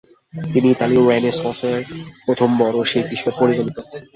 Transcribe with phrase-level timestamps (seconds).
[0.53, 1.79] তিনি ইতালীয় রেনেসাঁসের
[2.25, 3.77] প্রথম বড় শিল্পী হিসেবে পরিগণিত।